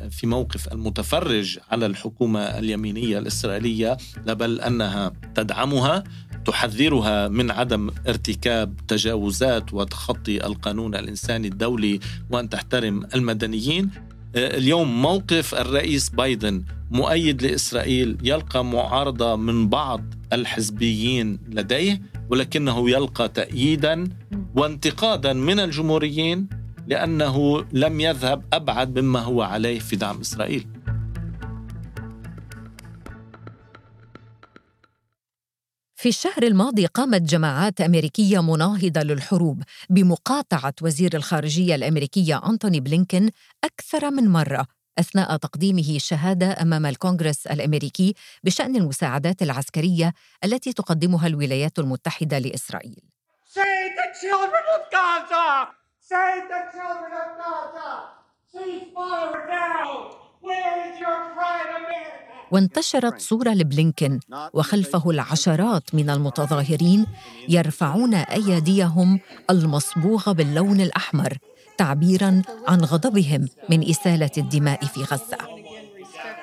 في 0.09 0.21
موقف 0.24 0.74
المتفرج 0.74 1.59
على 1.71 1.86
الحكومة 1.86 2.39
اليمينية 2.39 3.19
الإسرائيلية 3.19 3.98
بل 4.25 4.62
أنها 4.62 5.12
تدعمها 5.36 6.03
تحذرها 6.45 7.27
من 7.27 7.51
عدم 7.51 7.89
ارتكاب 8.07 8.75
تجاوزات 8.88 9.74
وتخطي 9.74 10.45
القانون 10.45 10.95
الإنساني 10.95 11.48
الدولي 11.48 12.00
وأن 12.31 12.50
تحترم 12.50 13.07
المدنيين. 13.15 13.89
اليوم 14.36 15.01
موقف 15.01 15.55
الرئيس 15.55 16.09
بايدن 16.09 16.63
مؤيد 16.91 17.41
لإسرائيل 17.41 18.17
يلقى 18.24 18.65
معارضة 18.65 19.36
من 19.36 19.69
بعض 19.69 20.01
الحزبيين 20.33 21.39
لديه 21.50 22.01
ولكنه 22.29 22.89
يلقى 22.89 23.29
تأييدا 23.29 24.09
وانتقادا 24.55 25.33
من 25.33 25.59
الجمهوريين 25.59 26.58
لأنه 26.89 27.65
لم 27.72 28.00
يذهب 28.00 28.43
أبعد 28.53 29.00
مما 29.00 29.19
هو 29.19 29.41
عليه 29.41 29.79
في 29.79 29.96
دعم 29.96 30.19
إسرائيل 30.19 30.67
في 35.96 36.10
الشهر 36.10 36.43
الماضي 36.43 36.86
قامت 36.86 37.22
جماعات 37.22 37.81
أمريكية 37.81 38.41
مناهضة 38.41 39.02
للحروب 39.02 39.63
بمقاطعة 39.89 40.73
وزير 40.82 41.15
الخارجية 41.15 41.75
الأمريكية 41.75 42.41
أنتوني 42.49 42.80
بلينكن 42.80 43.30
أكثر 43.63 44.12
من 44.12 44.30
مرة 44.30 44.65
أثناء 44.99 45.38
تقديمه 45.38 45.97
شهادة 45.97 46.62
أمام 46.62 46.86
الكونغرس 46.86 47.47
الأمريكي 47.47 48.13
بشأن 48.43 48.75
المساعدات 48.75 49.41
العسكرية 49.41 50.13
التي 50.43 50.73
تقدمها 50.73 51.28
الولايات 51.28 51.80
المتحدة 51.80 52.39
لإسرائيل. 52.39 53.02
Save 56.10 56.45
the 56.54 56.62
children 56.74 57.12
of 57.22 57.30
Gaza! 57.39 57.89
Cease 58.52 58.88
fire 58.95 59.45
now! 59.45 59.88
Where 60.48 60.76
is 60.88 61.00
your 61.04 61.19
pride, 61.36 61.69
America? 61.80 62.50
وانتشرت 62.52 63.22
صورة 63.22 63.50
لبلينكن 63.50 64.19
وخلفه 64.54 65.10
العشرات 65.10 65.95
من 65.95 66.10
المتظاهرين 66.10 67.06
يرفعون 67.50 68.13
أيديهم 68.13 69.19
المصبوغة 69.50 70.32
باللون 70.32 70.82
الأحمر 70.82 71.38
تعبيرا 71.78 72.41
عن 72.67 72.82
غضبهم 72.82 73.48
من 73.69 73.89
إسالة 73.89 74.32
الدماء 74.38 74.86
في 74.86 75.04
غزة 75.04 75.38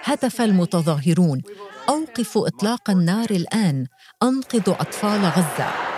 هتف 0.05 0.41
المتظاهرون 0.41 1.43
أوقفوا 1.89 2.49
إطلاق 2.49 2.91
النار 2.91 3.31
الآن 3.31 3.87
أنقذوا 4.23 4.81
أطفال 4.81 5.21
غزة 5.25 5.96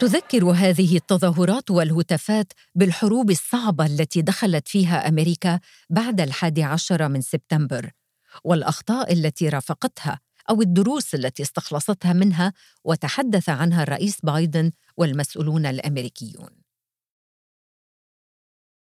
تذكر 0.00 0.44
هذه 0.44 0.96
التظاهرات 0.96 1.70
والهتافات 1.70 2.52
بالحروب 2.74 3.30
الصعبة 3.30 3.86
التي 3.86 4.22
دخلت 4.22 4.68
فيها 4.68 5.08
أمريكا 5.08 5.60
بعد 5.90 6.20
الحادي 6.20 6.62
عشر 6.62 7.08
من 7.08 7.20
سبتمبر 7.20 7.90
والأخطاء 8.44 9.12
التي 9.12 9.48
رافقتها 9.48 10.20
أو 10.50 10.62
الدروس 10.62 11.14
التي 11.14 11.42
استخلصتها 11.42 12.12
منها 12.12 12.52
وتحدث 12.84 13.48
عنها 13.48 13.82
الرئيس 13.82 14.20
بايدن 14.20 14.70
والمسؤولون 14.96 15.66
الأمريكيون. 15.66 16.48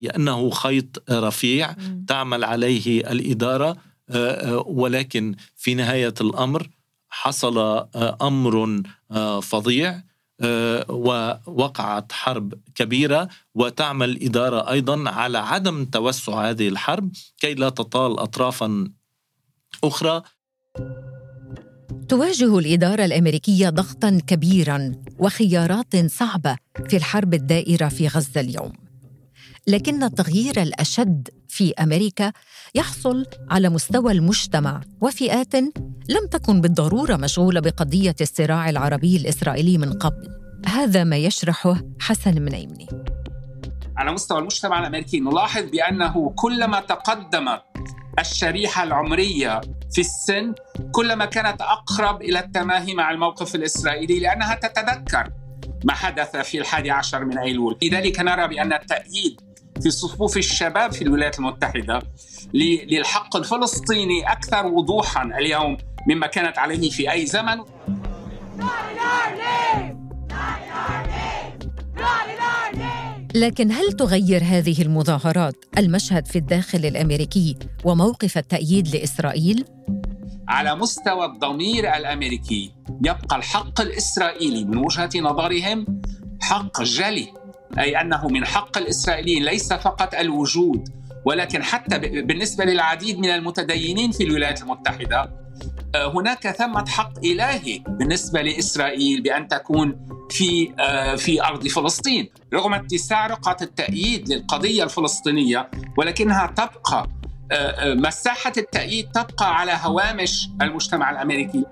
لأنه 0.02 0.50
خيط 0.50 1.10
رفيع 1.10 1.74
تعمل 2.08 2.44
عليه 2.44 3.00
الإدارة 3.12 3.76
آه، 4.10 4.54
آه، 4.54 4.58
ولكن 4.66 5.34
في 5.56 5.74
نهاية 5.74 6.14
الأمر 6.20 6.70
حصل 7.08 7.58
آه، 7.58 8.16
أمر 8.22 8.82
فظيع. 9.42 10.09
ووقعت 10.88 12.12
حرب 12.12 12.54
كبيرة 12.74 13.28
وتعمل 13.54 14.10
الاداره 14.10 14.70
أيضا 14.70 15.10
على 15.10 15.38
عدم 15.38 15.84
توسع 15.84 16.50
هذه 16.50 16.68
الحرب 16.68 17.12
كي 17.38 17.54
لا 17.54 17.68
تطال 17.68 18.18
اطرافا 18.18 18.90
أخرى. 19.84 20.22
تواجه 22.08 22.58
الإدارة 22.58 23.04
الأمريكية 23.04 23.68
ضغطا 23.68 24.20
كبيرا 24.26 24.92
وخيارات 25.18 26.06
صعبة 26.06 26.56
في 26.88 26.96
الحرب 26.96 27.34
الدائرة 27.34 27.88
في 27.88 28.08
غزة 28.08 28.40
اليوم. 28.40 28.72
لكن 29.66 30.02
التغيير 30.02 30.62
الأشد 30.62 31.28
في 31.50 31.74
أمريكا 31.74 32.32
يحصل 32.74 33.26
على 33.50 33.68
مستوى 33.68 34.12
المجتمع 34.12 34.80
وفئات 35.00 35.54
لم 36.08 36.26
تكن 36.30 36.60
بالضرورة 36.60 37.16
مشغولة 37.16 37.60
بقضية 37.60 38.14
الصراع 38.20 38.68
العربي 38.68 39.16
الإسرائيلي 39.16 39.78
من 39.78 39.92
قبل. 39.92 40.28
هذا 40.66 41.04
ما 41.04 41.16
يشرحه 41.16 41.76
حسن 42.00 42.42
منيمني 42.42 42.86
على 43.96 44.12
مستوى 44.12 44.38
المجتمع 44.38 44.78
الأمريكي 44.78 45.20
نلاحظ 45.20 45.62
بأنه 45.62 46.34
كلما 46.36 46.80
تقدمت 46.80 47.62
الشريحة 48.18 48.82
العمرية 48.82 49.60
في 49.92 50.00
السن 50.00 50.54
كلما 50.92 51.24
كانت 51.24 51.60
أقرب 51.60 52.22
إلى 52.22 52.38
التماهي 52.38 52.94
مع 52.94 53.10
الموقف 53.10 53.54
الإسرائيلي 53.54 54.20
لأنها 54.20 54.54
تتذكر 54.54 55.30
ما 55.84 55.92
حدث 55.92 56.36
في 56.36 56.58
الحادي 56.58 56.90
عشر 56.90 57.24
من 57.24 57.38
أيلول. 57.38 57.78
لذلك 57.82 58.20
نرى 58.20 58.48
بأن 58.48 58.72
التأييد 58.72 59.40
في 59.82 59.90
صفوف 59.90 60.36
الشباب 60.36 60.92
في 60.92 61.02
الولايات 61.02 61.38
المتحدة 61.38 62.02
للحق 62.54 63.36
الفلسطيني 63.36 64.32
أكثر 64.32 64.66
وضوحا 64.66 65.22
اليوم 65.22 65.76
مما 66.08 66.26
كانت 66.26 66.58
عليه 66.58 66.90
في 66.90 67.12
أي 67.12 67.26
زمن 67.26 67.58
لكن 73.34 73.72
هل 73.72 73.92
تغير 73.92 74.42
هذه 74.44 74.82
المظاهرات 74.82 75.64
المشهد 75.78 76.26
في 76.26 76.38
الداخل 76.38 76.78
الأمريكي 76.78 77.56
وموقف 77.84 78.38
التأييد 78.38 78.96
لإسرائيل؟ 78.96 79.64
على 80.48 80.74
مستوى 80.74 81.24
الضمير 81.24 81.96
الأمريكي 81.96 82.72
يبقى 83.04 83.36
الحق 83.36 83.80
الإسرائيلي 83.80 84.64
من 84.64 84.76
وجهة 84.76 85.10
نظرهم 85.16 86.02
حق 86.40 86.82
جلي 86.82 87.28
أي 87.78 88.00
أنه 88.00 88.28
من 88.28 88.44
حق 88.46 88.78
الإسرائيليين 88.78 89.44
ليس 89.44 89.72
فقط 89.72 90.14
الوجود 90.14 90.88
ولكن 91.24 91.62
حتى 91.62 91.98
بالنسبة 91.98 92.64
للعديد 92.64 93.18
من 93.18 93.30
المتدينين 93.30 94.12
في 94.12 94.24
الولايات 94.24 94.62
المتحدة 94.62 95.40
آه، 95.94 96.12
هناك 96.14 96.50
ثمة 96.50 96.86
حق 96.88 97.18
إلهي 97.24 97.78
بالنسبة 97.88 98.42
لإسرائيل 98.42 99.22
بأن 99.22 99.48
تكون 99.48 100.06
في 100.30 100.74
آه، 100.78 101.14
في 101.16 101.44
أرض 101.44 101.68
فلسطين. 101.68 102.28
رغم 102.54 102.74
اتساع 102.74 103.26
رقعة 103.26 103.56
التأييد 103.62 104.28
للقضية 104.32 104.84
الفلسطينية 104.84 105.70
ولكنها 105.98 106.46
تبقى 106.46 107.08
آه، 107.52 107.94
مساحة 107.94 108.52
التأييد 108.56 109.10
تبقى 109.10 109.58
على 109.58 109.78
هوامش 109.82 110.48
المجتمع 110.62 111.10
الأمريكي. 111.10 111.64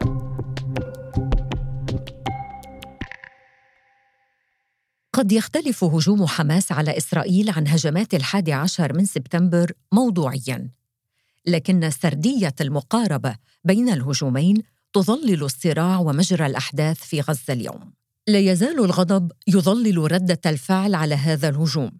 قد 5.19 5.33
يختلف 5.33 5.85
هجوم 5.85 6.27
حماس 6.27 6.73
على 6.73 6.97
إسرائيل 6.97 7.51
عن 7.51 7.69
هجمات 7.69 8.15
الحادي 8.15 8.53
عشر 8.53 8.93
من 8.93 9.05
سبتمبر 9.05 9.73
موضوعياً. 9.93 10.71
لكن 11.47 11.91
سردية 11.91 12.55
المقاربة 12.61 13.37
بين 13.65 13.89
الهجومين 13.89 14.63
تظلل 14.93 15.45
الصراع 15.45 15.99
ومجرى 15.99 16.47
الأحداث 16.47 16.99
في 16.99 17.21
غزة 17.21 17.53
اليوم. 17.53 17.93
لا 18.29 18.39
يزال 18.39 18.85
الغضب 18.85 19.33
يظلل 19.47 20.13
ردة 20.13 20.41
الفعل 20.47 20.95
على 20.95 21.15
هذا 21.15 21.49
الهجوم 21.49 21.91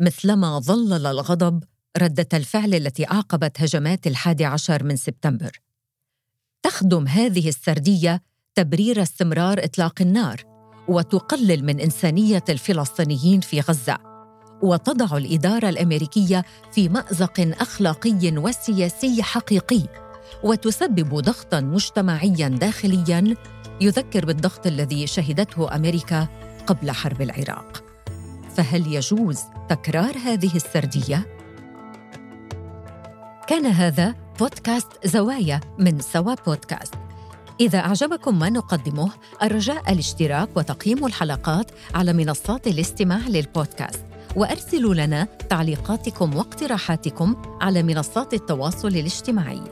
مثلما 0.00 0.58
ظلل 0.58 1.06
الغضب 1.06 1.64
ردة 1.96 2.28
الفعل 2.34 2.74
التي 2.74 3.10
أعقبت 3.10 3.60
هجمات 3.60 4.06
الحادي 4.06 4.44
عشر 4.44 4.84
من 4.84 4.96
سبتمبر. 4.96 5.60
تخدم 6.62 7.08
هذه 7.08 7.48
السردية 7.48 8.22
تبرير 8.54 9.02
استمرار 9.02 9.64
إطلاق 9.64 10.02
النار 10.02 10.47
وتقلل 10.88 11.64
من 11.64 11.80
إنسانية 11.80 12.44
الفلسطينيين 12.48 13.40
في 13.40 13.60
غزة 13.60 13.98
وتضع 14.62 15.16
الإدارة 15.16 15.68
الأمريكية 15.68 16.44
في 16.72 16.88
مأزق 16.88 17.52
أخلاقي 17.60 18.36
وسياسي 18.36 19.22
حقيقي 19.22 19.82
وتسبب 20.44 21.14
ضغطا 21.14 21.60
مجتمعيا 21.60 22.48
داخليا 22.48 23.34
يذكر 23.80 24.24
بالضغط 24.24 24.66
الذي 24.66 25.06
شهدته 25.06 25.74
أمريكا 25.74 26.28
قبل 26.66 26.90
حرب 26.90 27.22
العراق. 27.22 27.84
فهل 28.56 28.94
يجوز 28.94 29.40
تكرار 29.68 30.18
هذه 30.18 30.56
السردية؟ 30.56 31.26
كان 33.46 33.66
هذا 33.66 34.14
بودكاست 34.38 34.88
زوايا 35.04 35.60
من 35.78 36.00
سوا 36.00 36.34
بودكاست. 36.46 36.94
إذا 37.60 37.78
أعجبكم 37.78 38.38
ما 38.38 38.50
نقدمه 38.50 39.10
الرجاء 39.42 39.92
الاشتراك 39.92 40.48
وتقييم 40.56 41.06
الحلقات 41.06 41.70
على 41.94 42.12
منصات 42.12 42.66
الاستماع 42.66 43.18
للبودكاست. 43.28 44.04
وأرسلوا 44.36 44.94
لنا 44.94 45.24
تعليقاتكم 45.24 46.36
واقتراحاتكم 46.36 47.36
على 47.60 47.82
منصات 47.82 48.34
التواصل 48.34 48.88
الاجتماعي. 48.88 49.62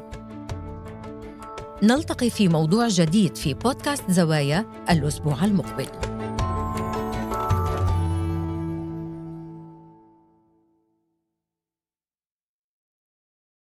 نلتقي 1.82 2.30
في 2.30 2.48
موضوع 2.48 2.88
جديد 2.88 3.36
في 3.36 3.54
بودكاست 3.54 4.10
زوايا 4.10 4.66
الأسبوع 4.90 5.44
المقبل. 5.44 6.15